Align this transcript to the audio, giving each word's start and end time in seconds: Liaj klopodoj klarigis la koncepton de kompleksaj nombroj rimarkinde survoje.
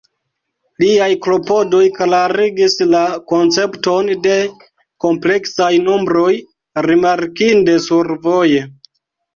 Liaj 0.83 1.09
klopodoj 1.25 1.81
klarigis 1.97 2.77
la 2.95 3.03
koncepton 3.33 4.11
de 4.25 4.35
kompleksaj 5.07 5.73
nombroj 5.91 6.29
rimarkinde 6.91 7.81
survoje. 7.91 8.69